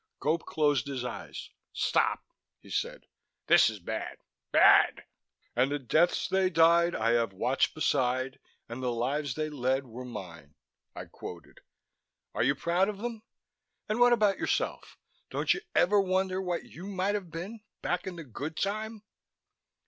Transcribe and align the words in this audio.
Gope 0.19 0.45
closed 0.45 0.87
his 0.87 1.05
eyes. 1.05 1.51
"Stop," 1.73 2.23
he 2.59 2.71
said. 2.71 3.05
"This 3.45 3.69
is 3.69 3.77
bad, 3.77 4.17
bad...." 4.51 5.03
"'And 5.55 5.69
the 5.69 5.77
deaths 5.77 6.27
they 6.27 6.49
died 6.49 6.95
I 6.95 7.11
have 7.11 7.33
watched 7.33 7.75
beside, 7.75 8.39
and 8.67 8.81
the 8.81 8.91
lives 8.91 9.35
they 9.35 9.47
led 9.47 9.85
were 9.85 10.03
mine,'" 10.03 10.55
I 10.95 11.05
quoted. 11.05 11.59
"Are 12.33 12.41
you 12.41 12.55
proud 12.55 12.89
of 12.89 12.97
them? 12.97 13.21
And 13.87 13.99
what 13.99 14.11
about 14.11 14.39
yourself? 14.39 14.97
Don't 15.29 15.53
you 15.53 15.61
ever 15.75 16.01
wonder 16.01 16.41
what 16.41 16.63
you 16.65 16.87
might 16.87 17.13
have 17.13 17.29
been... 17.29 17.59
back 17.83 18.07
in 18.07 18.15
the 18.15 18.23
Good 18.23 18.57
Time?" 18.57 19.03